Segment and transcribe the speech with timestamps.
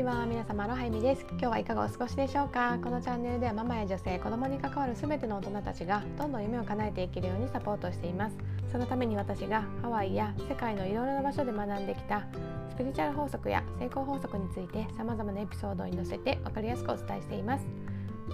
[0.00, 1.26] ビワ皆様アロハイミです。
[1.32, 2.78] 今日はいかがお過ごしでしょうか？
[2.82, 8.36] このチャンネルではママや女性子供に関わる全ての大人たちがどんどん夢を叶えていけるようにサポートしています。
[8.72, 12.26] そのために私がハワイや世界のいろいろな場所で学んできた
[12.70, 17.66] スピリチュアル法則や成功法則について様々なエピソードに載せて分かりやすくお伝えしています。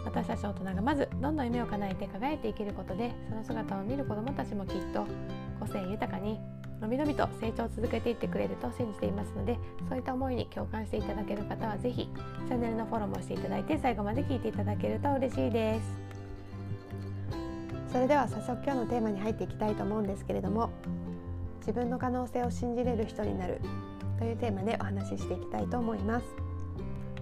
[0.04, 5.04] 私たち大人がまずどんどん夢を叶えて輝いていけることでその姿を見る子どもたちもきっと
[5.58, 6.38] 個性豊かに
[6.80, 9.58] のびのびと成長を続けていってくれると信じていますので
[9.88, 12.08] そういった思いに共感していただける方は是非
[12.48, 16.06] チャンネルのフォローもしていただいて最後まで聞いていただけると嬉しいです。
[17.92, 20.70] それでは早速今日のテーマに入っていきたいと思うんですけれども
[21.60, 23.60] 自分の可能性を信じれる人になる
[24.18, 26.26] というテーマでお話ししていきたいと思います。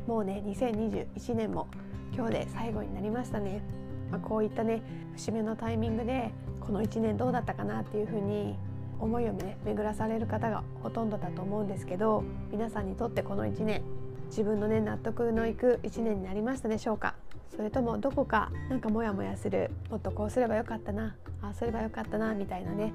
[0.07, 1.69] もうね2021年も
[2.13, 3.63] 今日で最後になりましたね、
[4.11, 4.83] まあ、こういったね
[5.15, 6.31] 節目のタイミングで
[6.61, 8.57] この1年どうだったかなっていうふうに
[9.01, 13.83] 思いをね巡らされる方がほとんどだと思うんですけど皆さんにとってこの1年
[14.29, 17.15] 自分のね納得のいく1年になりましたでしょうか？
[17.55, 22.93] それともどこかなんかモヤモヤするもっとこうすればよかったなああすればよかったなみたいなね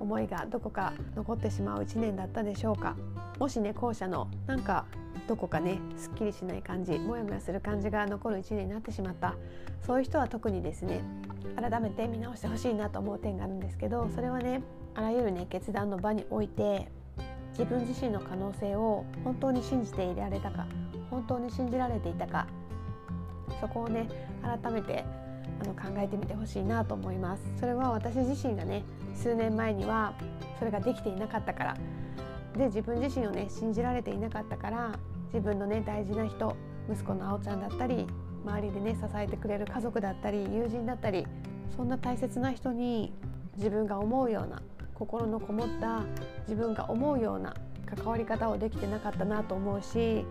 [0.00, 2.96] 思いがどこか残ってしまう1年だったでしょうか？
[3.38, 4.86] もしね後者のなんか
[5.28, 9.34] どこかねすっきりしない感じモヤモヤする感じが残る1年になってしまった。
[9.86, 11.02] そういう人は特にですね
[11.56, 14.62] 改めて見直してほしいなと思う点があるんですけどそれはね
[14.94, 16.88] あらゆるね決断の場において
[17.52, 20.66] 自分自身の可能性を本当に信じていられたか
[21.10, 22.46] 本当に信じられていたか
[23.60, 24.08] そこをね
[24.42, 25.04] 改めて
[25.60, 27.42] あの考えてみてほしいなと思います。
[27.58, 28.82] それは私自身がね
[29.14, 30.14] 数年前には
[30.58, 31.76] それができていなかったから
[32.56, 34.92] で自分自身をね信じられていなかったから
[35.32, 36.56] 自分のね大事な人
[36.90, 38.06] 息子のあおちゃんだったり
[38.44, 41.26] 周りでね支えてくれる家族だったり友人だったり
[41.76, 43.12] そんな大切な人に
[43.56, 44.62] 自分が思うような
[45.00, 46.02] 心のこもった
[46.46, 47.54] 自分が思うような
[47.86, 50.26] 関わり方をできてなかったなと思うし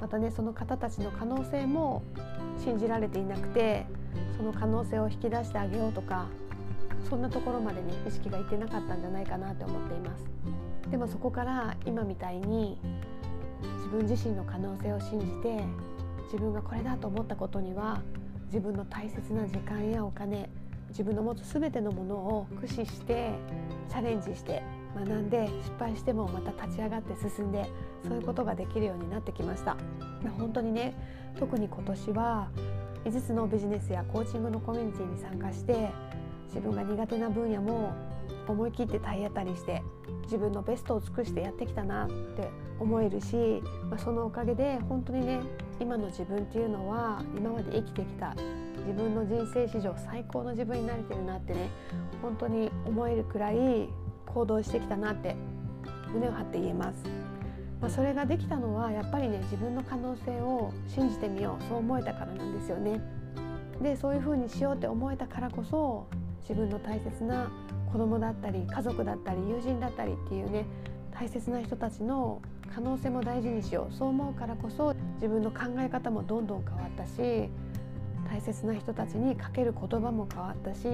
[0.00, 2.02] またねその方たちの可能性も
[2.56, 3.84] 信じられていなくて
[4.38, 6.26] その可能性を引き出してあげようとか
[7.10, 10.24] そんなところまでね意識がいってなかったんじゃないかなって思っています。
[10.90, 12.80] でもそこから今みたいに
[13.76, 15.62] 自分自身の可能性を信じて
[16.24, 18.00] 自分がこれだと思ったことには
[18.46, 20.48] 自分の大切な時間やお金
[20.90, 23.32] 自分の持つ全てのものを駆使して
[23.88, 24.62] チャレンジして
[24.94, 27.70] 学んで失敗してもまた立ち上がって進んで
[28.06, 29.76] そういうことができるようになってきました。
[30.38, 30.94] 本当にね
[31.38, 32.50] 特に今年は
[33.04, 35.90] 5つのビジネスやコーチングのコミュニティに参加して
[36.48, 37.92] 自分が苦手な分野も
[38.46, 39.82] 思い切って体当たりして
[40.22, 42.50] 自分のベストを尽くしてやってきたなって
[42.80, 45.40] 思えるし、まあ、そのおかげで本当にね
[45.80, 48.34] 今の自分っていうのは今まで生きてきた
[48.86, 51.70] 自分の人生史上最高の自分になれてるなってね
[52.22, 53.88] 本当に思えるくらい
[54.26, 55.36] 行動してきたなって
[56.12, 57.04] 胸を張って言えます。
[57.80, 63.00] まあ、それができたのはやっぱりね自分の可能性を信じてみようそう思えたからなんですよね。
[63.80, 66.08] でそういうふうにしようって思えたからこそ
[66.40, 67.50] 自分の大切な
[67.92, 70.66] 子供だったり家族だったり友人だったりっていうね
[71.12, 72.42] 大切な人たちの
[72.74, 77.48] 可能性も大事にしようそう思うからこそ自分の考え方もどんどん変わったし
[78.30, 80.86] 大切な人たちにかける言葉も変わったし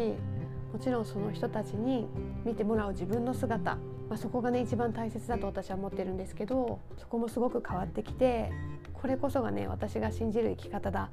[0.72, 2.06] もちろんその人たちに
[2.44, 3.76] 見てもらう自分の姿、
[4.08, 8.52] まあ、そこがね一番大切だと私は思ってるんですけどそこもすごく変わってきて
[8.92, 11.10] これこそがね私が信じる生き方だ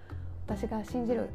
[0.47, 1.29] 私が信じる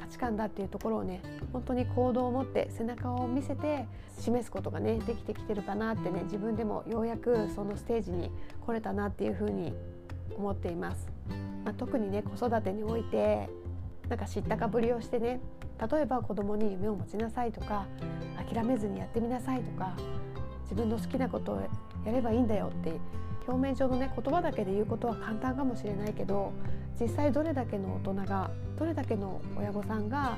[0.00, 1.20] 価値観だっていうところをね
[1.52, 3.86] 本当に行動を持って背中を見せて
[4.18, 8.30] 示すことがねできてきてるかなってね自分でもようやくそのステージに
[8.64, 9.74] 来れたなっていうふうに
[10.36, 11.08] 思っています。
[11.64, 13.48] まあ、特にね子育てにおいて
[14.08, 15.40] なんか知ったかぶりをしてね
[15.90, 17.86] 例えば子供に夢を持ちなさいとか
[18.50, 19.96] 諦めずにやってみなさいとか
[20.62, 21.60] 自分の好きなことを
[22.04, 22.92] やればいいんだよって
[23.46, 26.52] 表面上のね言葉だけで言うことは簡単かもしれないけど
[27.00, 30.36] 実際どれだけの大人がどれだけの親御さんが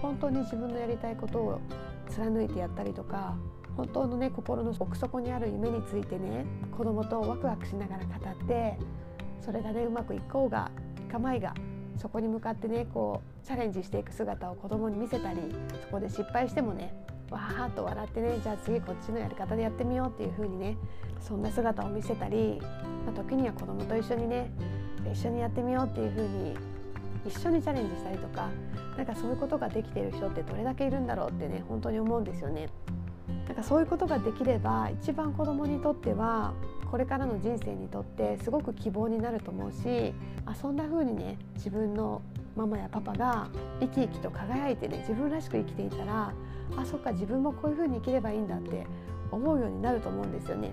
[0.00, 1.60] 本当に自分のやりたいことを
[2.08, 3.34] 貫いてやったりとか
[3.76, 6.46] 本当のね心の奥底にある夢についてね
[6.76, 8.78] 子供とワクワクしながら語って
[9.44, 10.70] それがねうまくいこうが
[11.06, 11.54] いかまいが
[11.98, 15.38] そこに向かってねこうチャレンジしていく姿を子供に見せたり
[15.82, 16.94] そこで失敗してもね
[17.30, 20.76] わーっと笑ってねじゃあ次こっちのやり方でやってみようっていう風にね
[21.20, 22.60] そんな姿を見せたり、
[23.04, 24.50] まあ、時には子供と一緒にね
[25.12, 26.56] 一緒にやってみようっていう風に
[27.26, 28.48] 一緒にチャレンジしたりとか
[28.96, 32.68] なんかそういうことができてる人ってどれだけいるんだろうってね本当に思うんですよね。
[33.46, 36.52] なんかそういうことができれば一番子供にとっては
[36.90, 42.22] これからの人生にとってすごく希望になると思うしあそんな風にね自分の
[42.54, 43.48] ママやパパが
[43.80, 46.32] 生き生きと輝いてね自分らしく生きていたら
[46.76, 48.86] あそっか自分もこういう風に生きればいいんだって
[49.30, 50.70] 思うようになると思うんですよね。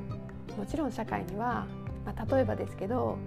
[0.58, 1.66] もちろん社会には、
[2.06, 3.18] まあ、例えばですけど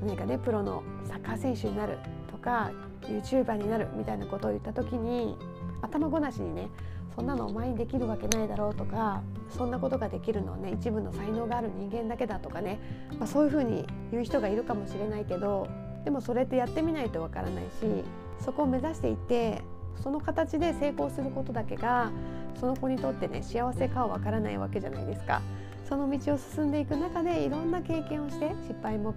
[0.00, 1.98] 何かねプロのサッカー選手になる
[2.30, 2.72] とか
[3.02, 5.36] YouTuber になるみたいなことを言った時に
[5.82, 6.68] 頭ごなしにね
[7.14, 9.22] そんなのお前にできるわけないだろうとか
[9.56, 12.80] そんなことができるのはね一部の才能がある人間だけだとかね、
[13.18, 15.68] まあ、そういうふうに言う人がいるかもしれないけど
[16.04, 18.04] でもそれってやってみないとわからないし
[18.44, 19.62] そこを目指していて
[20.02, 22.10] その形で成功することだけが
[22.58, 25.40] その子にとってね幸せかはわからないわけじゃないですか。
[25.88, 29.14] その道を進んでいく中でいろんな経験をして失敗も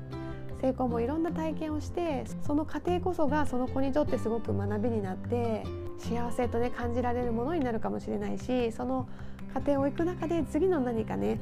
[0.61, 5.63] 成功もいろんな体験をしてその過程こそがその子にとってすごく学びになって
[5.97, 9.07] 幸せとね感じられるものになるかもしれないしその
[9.53, 11.39] 過程を行く中で次の何かね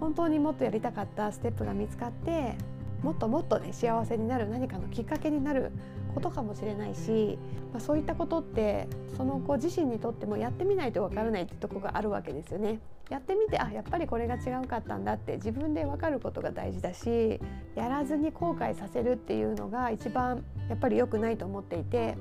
[0.00, 2.54] 本当にもっとやりたかったステップが見つかって
[3.02, 5.72] もっともっとね幸せになる何かのきっかけになる
[6.14, 7.38] ことかもしれないし、
[7.72, 12.80] まあ、そういったことってその子自身にとってもやってみないとわからないってとこがあるわけですよね。
[13.10, 17.40] やってみてあやっぱりこれが違うかったんだって自分で分かることが大事だし
[17.76, 22.16] やらずに後悔させるっていうのが一番やっぱり良くないと思っていて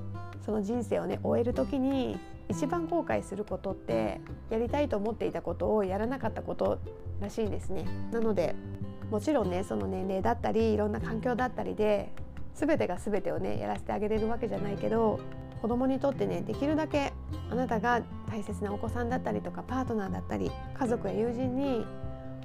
[0.45, 2.19] その人生をね終える時に
[2.49, 4.21] 一番後悔することって
[4.51, 6.79] やりたいと思っていたことをやらなかったこと
[7.19, 7.85] らしいんですね。
[8.11, 8.55] なので
[9.09, 12.11] もちろんねその年齢だったりいろんな環境だったりで
[12.53, 15.19] 全てが全てをねやらせてあげれるわけじゃないけど
[15.61, 17.13] 子供にとってねできるだけ
[17.49, 21.85] あなたが大切なお子さんだったりとかパートナーだったり家族や友人に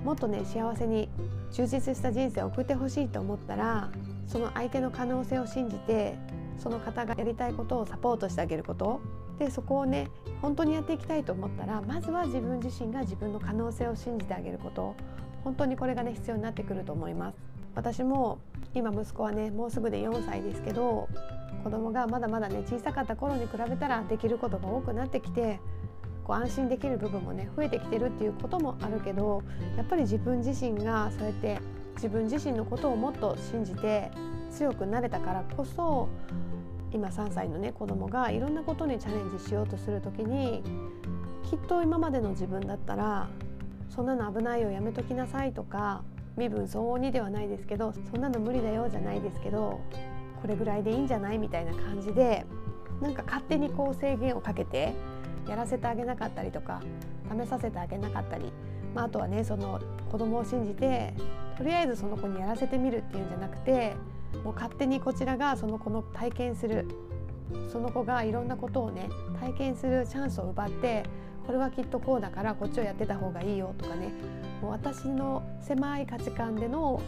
[0.05, 1.09] もっとね幸せに
[1.53, 3.91] 充実した人生を送ってほしいと思ったら
[4.27, 6.17] その相手の可能性を信じて
[6.59, 9.01] その方がやりたいことをサポートしてあげること。
[9.39, 10.11] でそこをね
[10.43, 14.95] 本当にやっていきたいと思ったらまずは自分自身が自分の可能性を信じてあげること。
[15.45, 17.37] 本当にこれがね必要になってくると思います。
[17.75, 18.39] 私も
[18.75, 21.09] 今息子はねもうすぐで4歳ですけど
[21.65, 25.61] 子供がまだまだね小さかった頃に比べたらできることが多くなってきて
[26.25, 29.43] こう安心できる部分もね増えてきてるっていうこともあるけど
[29.77, 31.61] やっぱり自分自身がそうやって
[31.95, 34.11] 自分自身のことをもっと信じて
[34.51, 36.09] 強くなれたからこそ
[36.93, 40.63] 今3歳のね子供がいろんなことにチャレンジしようとする時に
[41.49, 43.29] きっと今までの自分だったら
[43.91, 46.03] そんなの危ないよやめときなさいとか
[46.37, 49.81] 身分相応にではないですけどそんなの無理だよじゃないですけど
[50.41, 51.39] これぐらいでいいんじゃない？
[51.39, 52.47] みたいな感じで
[53.03, 54.95] なんか勝手にこう制限をかけて
[55.49, 56.81] やらせてあげなかったりとか
[57.31, 58.53] 試させてあげなかったり、
[58.95, 61.15] まあ、あとはねその子供を信じて
[61.59, 63.95] とりあえずその子にやらせてみるっていうんじゃなくて
[64.45, 66.87] もう勝手にこちらがその子の体験する
[67.71, 69.09] その子がいろんなことをね
[69.41, 71.03] 体験するチャンスを奪って
[71.50, 74.12] これはきっとこうだからこっちをやってた方がいいよとかね。
[74.62, 77.02] もう私の狭い価値観での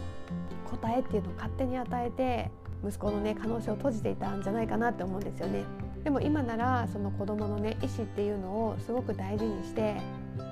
[0.69, 2.51] 答えっていうのを勝手に与えて
[2.85, 5.63] 息子のね可能性を閉じていたんじゃないかなって思うんですよね。
[6.03, 9.95] でも今ならその子どものね意思っていうのをすごく大事にして、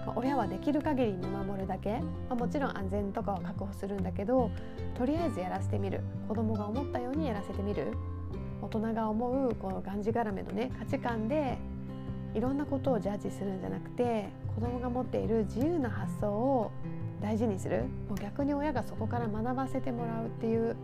[0.06, 4.52] ま、親はできる限り見守るだけ、まあ、もちろん安全とかは確保するんだけど
[4.98, 6.00] とりあえずやらせてみる。
[6.30, 7.92] 子どもが思ったようにやらせてみる。
[8.62, 11.58] 大人が思うこのがんじがらめのね価値観で
[12.34, 16.72] いろんなことをジャッジするんじゃなくて子どもが持っている自由な発想を
[17.22, 17.84] 大事にする。
[18.10, 20.76] もう逆に親がそこから学ばせてもらうっていう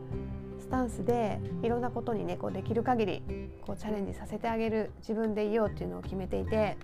[0.60, 3.24] スタンスでいろんなことにねこうできる限り
[3.62, 6.78] こうチャレンジさせてあげる自分でいようっていうのを決めていて、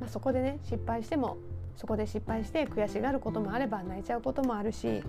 [0.00, 1.36] まあ、そこでね失敗しても
[1.76, 5.02] そこで失敗して悔しがることもあれば泣いちゃうこともあるし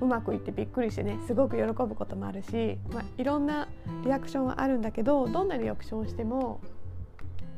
[0.00, 3.68] うまくいってびっくりしてねすごく喜ぶこともあるし、まあ、いろんな
[4.04, 6.60] リアクションはあるんだけどどんなリアクションをしても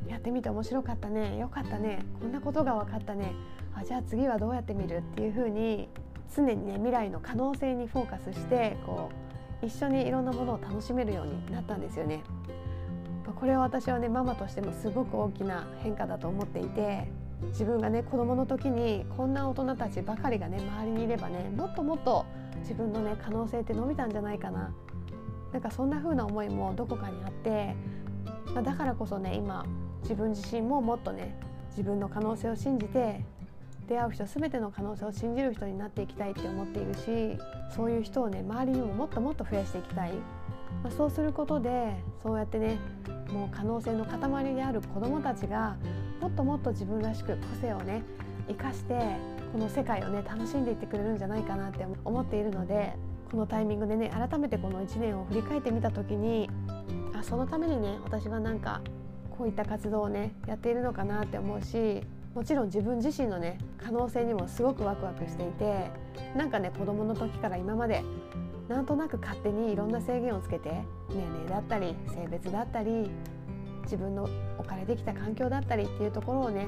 [0.07, 1.37] やってみて面白かったね。
[1.37, 2.03] よかったね。
[2.19, 3.33] こんなことが分かったね。
[3.75, 4.97] あじゃあ次はどうやってみる？
[4.97, 5.89] っていう風に
[6.35, 9.09] 常にね未来の可能性にフォーカスしてこ
[9.61, 12.23] う一緒にいろんなものを楽しめるようになったんですよね。
[13.35, 17.11] これは私はねママとしてもすごく大きな変化だと思っていて
[17.49, 22.25] 自分がね子供の時にこんな大人たちばかりがね周りにいればねもっともっと
[22.59, 24.73] 自分のね可能性って伸びたんじゃないかな。
[25.51, 27.75] なんかそんな風な思いもどこかにあって、
[28.53, 29.65] まあ、だからこそね今
[30.01, 31.35] 自分自身ももっとね
[31.69, 33.23] 自分の可能性を信じて
[33.87, 37.37] 出会う人全ての可能性を信じる人になっていきたいって思っているし
[37.73, 40.11] そういう人をね周りにももっともっと増やしていきたい、
[40.83, 42.77] まあ、そうすることでそうやってね
[43.31, 45.77] もう可能性の塊である子どもたちが
[46.21, 48.03] もっともっと自分らしく個性をね
[48.47, 48.93] 生かして
[49.51, 52.93] この世界をね楽しんでいってくれるんじゃないかなって思っているので
[53.31, 56.49] このタイミングでね改めてこの1年を振り返ってみた時に
[57.13, 58.81] あそのためにね私はなんか
[59.37, 62.01] こういった活動をねやっているのかなって思うし
[62.33, 65.91] もちろん自分自身のね可能性にもすごくワクワクしていて
[66.35, 68.03] なんかね子どもの時から今まで
[68.67, 70.69] なんとなく勝手にいろんな制限をつけて
[71.09, 73.09] 年齢だったり性別だったり
[73.83, 74.27] 自分の
[74.57, 76.67] 置かれてきた環境だったりっていうところをね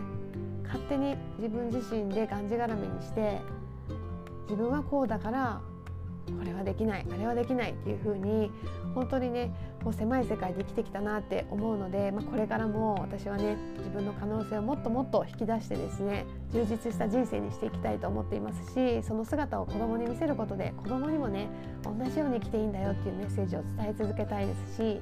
[0.64, 3.40] 勝手に自分自身でがんじがらめにして
[4.44, 5.62] 自分はこうだから
[6.32, 8.52] これはできないあれはできないっていう風に
[8.94, 9.52] 本当にね
[9.84, 21.48] もう狭い世界で生きてきたなって思うので、まあ、これからも私はね自分の可能性をもっともっと引き出してですね充実した人生にしていきたいと思っていますしその姿を子供に見せることで子供にもね
[21.84, 25.02] 同じように生きていいんだよっていうメッセージを伝え続けたいですし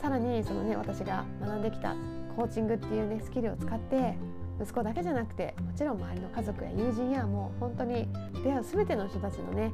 [0.00, 1.94] さらにそのね私が学んできた
[2.36, 4.16] コーチングっていうねスキルを使って
[4.60, 8.08] 息子だけじゃなくてもちろん周りの家族や友人やもう本当に
[8.42, 9.72] 出会う全ての人たちのね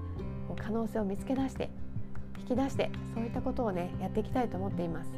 [0.50, 1.70] こう可能性を見つけ出して
[2.40, 5.10] 引き出してそういったことをねやっていきたいと思っています。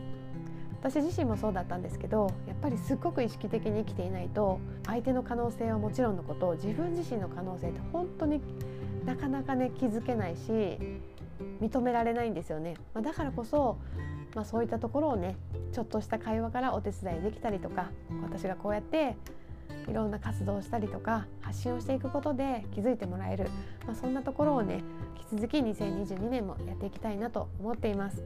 [0.83, 8.41] 私自身もそうだったんですけどやっぱりすっごく意識的に生きていないと相手の可能性はもちろんのこと自分自身の可能性って本当に
[9.07, 10.79] なかなかね気づけないし
[11.61, 13.79] 認められないんですよね、まあ、だからこそ、
[14.35, 15.37] まあ、そういったところをね
[15.71, 19.15] ちょっとした会話からお手伝いできたりとか私がこうやって
[19.89, 23.51] いろんな活動をしたりとか発信をしていくことで気づいてもらえる、
[23.87, 24.83] まあ、そんなところをね
[25.31, 28.23] 引き続き2022年もやっていきたいなと思っています。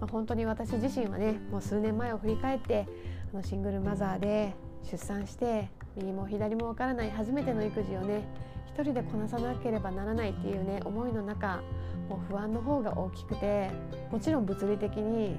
[0.00, 2.86] まあ、本当に私自身はねもう数年前を振り返って
[3.32, 4.54] あのシングルマザーで
[4.90, 8.22] 出産して右も左もわからない初めての育児をね
[8.68, 11.62] 一人でこなさなければならないっていうね思いの中
[12.08, 13.70] もう不安の方が大きくて
[14.10, 15.36] もちろん物理的に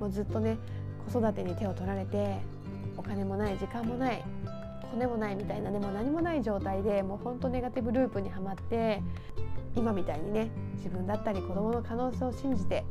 [0.00, 0.58] もうずっとね
[1.10, 2.38] 子育てに手を取られて
[2.96, 4.24] お金もない時間もない
[4.92, 9.02] 骨もないみたいなねもう何もない状態でもうほんとネガティブループにはまって
[9.76, 12.84] 今みたいにね自分だったり子どもの可能性を信じて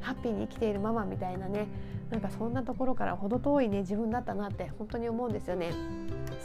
[0.00, 1.66] ハッピーに生きているママみたいなね
[2.10, 5.72] なんかそんなところから程遠いね自分だったなって本当に思うんですよね。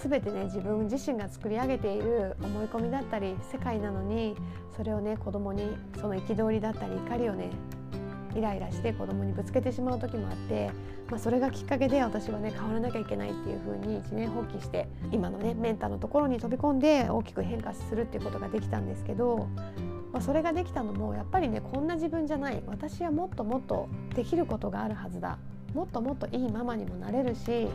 [0.02, 4.36] 全てね自分自身が作り上げている思い込みだったり世界なのに
[4.76, 7.50] それをね子供にその憤りだったり怒りをね
[8.36, 10.72] イライラして子供にぶつけてしまう時もあって、
[11.10, 19.48] まあ、それがきっかけで私はね変わらなきゃいけないっていう風に一年放棄して今のねメンターのところに飛び込んで大きく変化するっていうことができたんですけど、
[20.12, 25.38] まあ、それができたのもやっぱりねこんな自分じゃない私はもっともっとできることがあるはずだ
[25.74, 27.68] もっともっといいママにもなれるし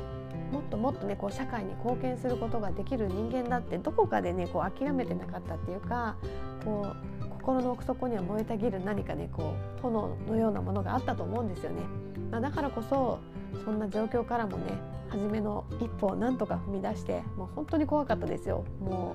[0.52, 6.16] もっともっとねこう社会に貢献することができる人間だってどこかでねこう諦めてなかったっていうか
[6.64, 11.82] こう心の奥底には燃えたぎる何かねこう炎のようなものがあったと思うんですよね。
[12.30, 13.18] まあ、だからこそ
[13.66, 14.72] そんな状況からもね
[15.10, 18.64] 初めの一歩をなんとか踏み出してもう本当に怖かったですよ。
[18.80, 19.14] も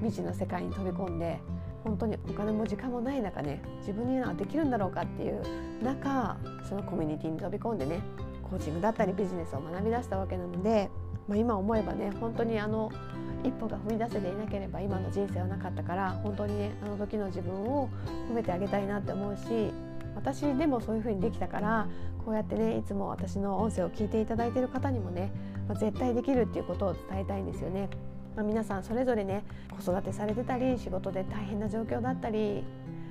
[0.00, 1.40] う未知の世界に飛び込んで
[1.84, 5.42] 本当にお金も時間もない中ね自分にはできるんだろうかっていう
[5.84, 8.00] 中そのコミュニティに飛び込んでね
[8.48, 10.88] コーチングだったりビジネスを学び出したわけなので、
[11.28, 12.90] まあ、今思えばね本当にあの
[13.44, 17.88] 一歩が踏み出せていなければ今の人生はなかったから本当にねあの時の自分を
[18.30, 19.72] 褒めてあげたいなって思うし
[20.16, 21.86] 私でもそういう風にできたから
[22.24, 25.30] こうやってねいつも私の音声を聞いていただいている方にもね、
[25.68, 27.88] まあ、絶対できるっていうことを伝えたいんですよね。
[28.34, 32.62] まあ、皆さんそれぞれね子育てされてたり仕事で大変な状況だったり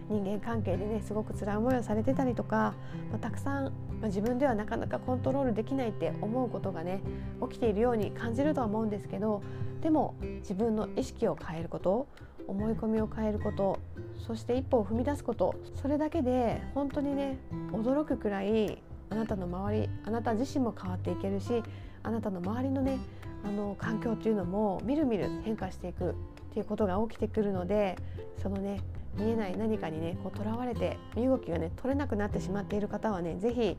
[0.10, 2.74] 人間関係でねすごく辛い思いをされてたりとか、
[3.12, 3.72] まあ、たくさん、ま
[4.04, 7.02] あ、自分ではなかなかコントロールできないって思うことがね
[7.50, 9.42] 起きているように感じるとは思うんですけど
[9.82, 12.08] でも自分の意識を変えること
[12.48, 13.80] 思い込みを変えること
[14.26, 17.38] そして一歩を踏み出すことそれだけで本当にね
[17.72, 21.64] 驚くくらいあなたの周りあなた自身も変わっていけるし
[22.04, 22.98] あなたの周りのね
[23.44, 26.14] あの環境っていうのもみるみる変化していくっ
[26.54, 27.98] ていうことが起きてくるので
[28.42, 28.82] そのね
[29.18, 33.78] 見えない何かにねこう囚われて身動きがね取れなくなってしまっている方はね是非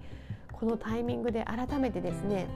[0.52, 2.46] このタイミングで改めてですね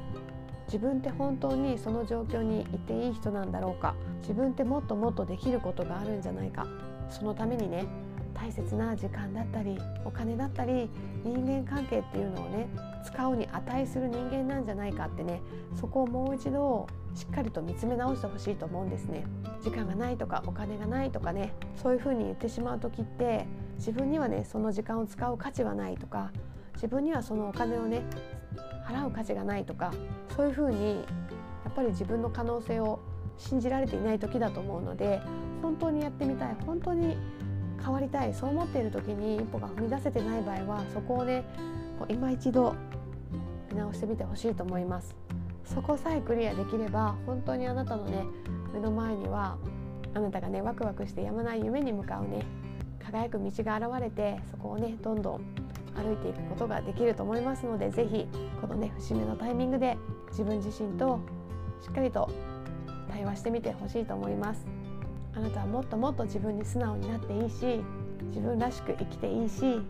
[0.66, 6.66] 自分って本当にその状況にいていい人なんだろうか自分ってもっともっとできることがあるんじゃないか
[7.10, 7.86] そのためにね
[8.34, 10.90] 大切な時間だったりお金だったり
[11.24, 12.68] 人間関係っていうのをね
[13.04, 15.42] 使うに値する人間なんじゃないかってね
[15.78, 19.24] そこをもう一度しっかりと見つめ直してほしいと思うんですね。
[19.62, 26.32] 時間がないとかお金がないとかねそういうふうに言ってしまう時って自分にはねその時間を使う価値はないとか
[26.74, 28.02] 自分にはそのお金をね
[28.86, 29.92] 払う価値がないとか
[30.36, 31.04] そういうふうに
[31.64, 33.00] やっぱり自分の可能性を
[33.38, 35.20] 信じられていない時だと思うので
[35.62, 37.16] 本当にやってみたい本当に
[37.80, 41.44] 変わりたいそう思っている時に一歩が踏み出せてない場合はそこをね
[42.08, 42.74] 今一度
[43.70, 45.21] 見直してみてほしいと思います。
[45.74, 48.24] そこさえクリアできれば本当にあなたのね
[48.74, 49.56] 目の前には
[50.14, 52.44] あなたがねワクワクしてやまない夢に向かうね
[53.02, 55.40] 輝く道が現れてそこをねどんどん
[55.94, 58.28] 歩いていくことができると思いますので是非
[58.60, 59.96] このね節目のタイミングで
[60.30, 61.20] 自分自身と
[61.82, 62.30] しっかりと
[63.10, 64.64] 対話してみてほしいと思います。
[65.34, 67.82] あなたはもっともっと自分に素直になっていいし
[68.28, 69.80] 自分らしく生きていいし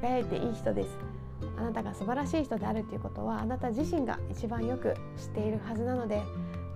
[0.00, 1.17] 輝いていい人です。
[1.56, 6.22] あなたが素晴らしい人であるということはあなた自身が一番よく知っているはずなので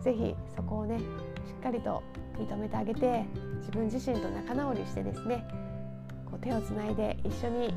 [0.02, 1.02] 是非そこをねし
[1.58, 2.02] っかりと
[2.36, 3.24] 認めてあげて
[3.58, 5.46] 自分自身と仲直りしてですね
[6.26, 7.74] こう手をつないで一緒に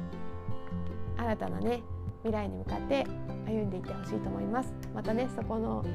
[1.18, 1.82] 新たなね
[2.24, 3.06] 未来に向かって
[3.46, 4.74] 歩んでいってほしいと思います。
[4.96, 5.86] またねそこの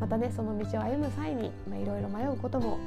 [0.00, 2.78] またねその道を歩む際にいろいろ迷うことも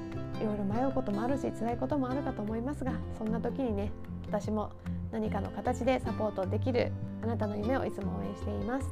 [0.42, 3.92] いろいろ迷うこともあるし辛いこともあるかと思いますがそんな時にね
[4.28, 4.72] 私も
[5.12, 6.92] 何かの形でサポートできる
[7.24, 8.88] あなたの夢をいつも応援しています。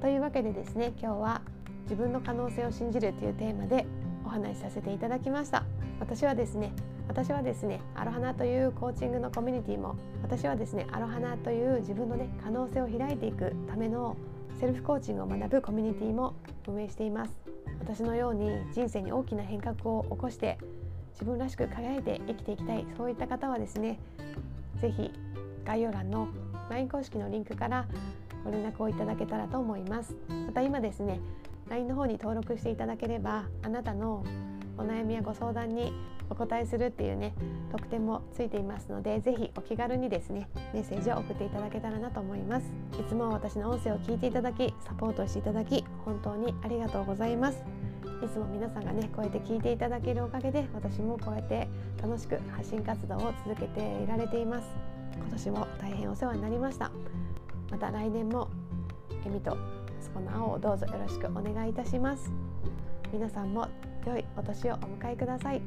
[0.00, 1.42] というわけでですね今日は
[1.84, 3.86] 自分の可能性を信じるというテーマで
[4.24, 5.64] お話しさせていただきました。
[6.00, 6.72] 私はですね
[7.08, 14.16] 私はですねアロハナというコーチングのコミュニティも私はですねアロハナという自分のね可能性を開いていくための
[14.60, 16.34] セルフコーチングを学ぶコミュニティも
[16.66, 17.32] 運営しています。
[17.80, 20.58] 私のように人生に大きな変革を起こして
[21.12, 22.86] 自分らしく輝いて生きていきたい。
[22.96, 23.98] そういった方はですね
[24.80, 25.10] 是非
[25.68, 26.28] 概要欄の
[26.70, 27.86] LINE 公式のリンクから
[28.42, 30.16] ご連絡をいただけたらと思います。
[30.46, 31.20] また今ですね
[31.68, 34.24] LINE の方に登録していただければあなたの
[34.78, 35.92] お悩みやご相談に
[36.30, 37.34] お答えするっていうね
[37.70, 42.66] 特典もついていますのでぜひお気軽にですねメッセージを送っていただけたらなと思います。
[42.98, 47.62] いつも私の音声を聞いていただきサポートしていただき本当にありがとうございます。
[48.24, 51.68] いつも皆さんがねこうやって聞いていただけるおかげで私もこうやって
[52.02, 54.97] 楽しく発信活動を続けていられています。
[55.18, 56.90] 今年も大変お世話になりました。
[57.70, 58.48] また来年も
[59.24, 59.56] エミと
[60.00, 62.30] 息子の青をどうぞよろしくお願いいたします。
[63.12, 63.68] 皆さんも
[64.06, 65.62] 良いお年をお迎えください。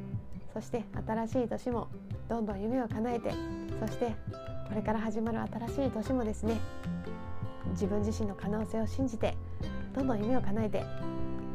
[0.53, 1.87] そして新しい年も
[2.27, 3.33] どんどん夢を叶えて
[3.79, 4.15] そして
[4.67, 6.59] これから始まる新しい年もですね。
[7.71, 9.37] 自分自身の可能性を信じて
[9.93, 10.83] どんどん夢を叶えて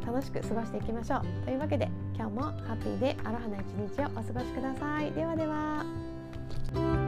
[0.06, 1.44] 楽しく過ごしていきましょう。
[1.44, 5.10] というわけで今日もハッピーでアロハな一日をお過ごしください。
[5.12, 7.05] ではでは。